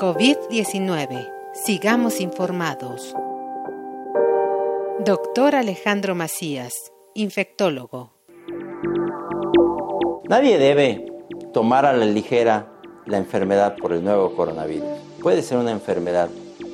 [0.00, 1.30] COVID-19.
[1.52, 3.14] Sigamos informados.
[5.04, 6.72] Doctor Alejandro Macías,
[7.12, 8.10] infectólogo.
[10.26, 11.04] Nadie debe
[11.52, 12.72] tomar a la ligera
[13.04, 14.88] la enfermedad por el nuevo coronavirus.
[15.20, 16.30] Puede ser una enfermedad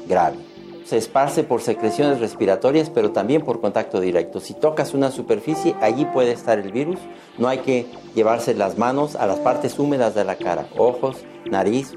[0.07, 0.37] grave.
[0.85, 4.39] Se esparce por secreciones respiratorias, pero también por contacto directo.
[4.39, 7.01] Si tocas una superficie, allí puede estar el virus.
[7.39, 11.97] No hay que llevarse las manos a las partes húmedas de la cara, ojos, nariz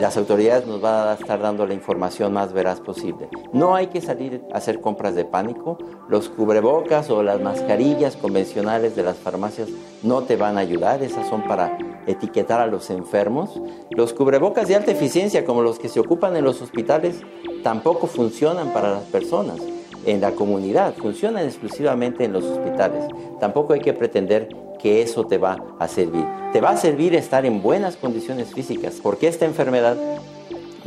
[0.00, 3.28] las autoridades nos van a estar dando la información más veraz posible.
[3.52, 5.76] No hay que salir a hacer compras de pánico.
[6.08, 9.68] Los cubrebocas o las mascarillas convencionales de las farmacias
[10.02, 11.02] no te van a ayudar.
[11.02, 11.76] Esas son para
[12.06, 13.60] etiquetar a los enfermos.
[13.90, 17.20] Los cubrebocas de alta eficiencia, como los que se ocupan en los hospitales,
[17.62, 19.58] tampoco funcionan para las personas
[20.06, 23.04] en la comunidad, funcionan exclusivamente en los hospitales.
[23.38, 24.48] Tampoco hay que pretender
[24.80, 26.24] que eso te va a servir.
[26.52, 29.96] Te va a servir estar en buenas condiciones físicas, porque esta enfermedad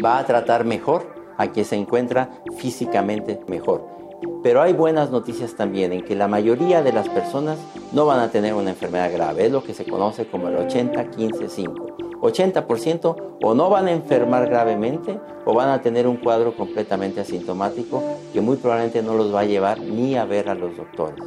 [0.03, 3.87] va a tratar mejor a quien se encuentra físicamente mejor.
[4.41, 7.57] Pero hay buenas noticias también en que la mayoría de las personas
[7.91, 11.93] no van a tener una enfermedad grave, es lo que se conoce como el 80-15-5.
[12.21, 18.01] 80% o no van a enfermar gravemente o van a tener un cuadro completamente asintomático
[18.31, 21.23] que muy probablemente no los va a llevar ni a ver a los doctores.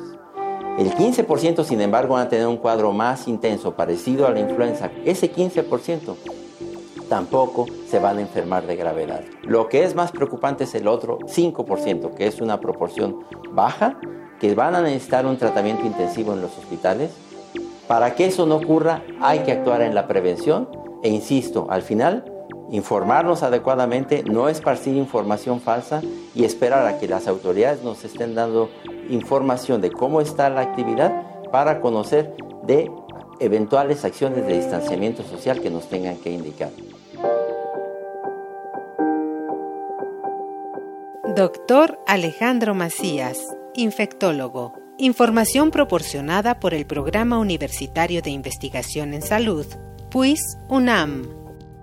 [0.78, 4.90] El 15% sin embargo van a tener un cuadro más intenso, parecido a la influenza.
[5.06, 6.14] Ese 15%
[7.08, 9.22] tampoco se van a enfermar de gravedad.
[9.42, 13.98] Lo que es más preocupante es el otro 5%, que es una proporción baja,
[14.38, 17.10] que van a necesitar un tratamiento intensivo en los hospitales.
[17.88, 20.68] Para que eso no ocurra hay que actuar en la prevención
[21.02, 22.32] e insisto, al final
[22.70, 26.02] informarnos adecuadamente, no esparcir información falsa
[26.34, 28.68] y esperar a que las autoridades nos estén dando
[29.10, 32.34] información de cómo está la actividad para conocer
[32.64, 32.90] de
[33.40, 36.70] eventuales acciones de distanciamiento social que nos tengan que indicar.
[41.36, 43.38] Doctor Alejandro Macías,
[43.74, 44.72] infectólogo.
[44.98, 49.66] Información proporcionada por el Programa Universitario de Investigación en Salud,
[50.10, 51.28] PUIS UNAM.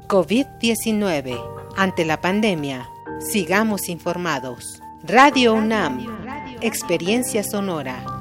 [0.08, 1.40] COVID-19.
[1.78, 2.90] Ante la pandemia,
[3.20, 4.82] sigamos informados.
[5.04, 6.23] Radio UNAM.
[6.66, 8.13] Experiencia sonora.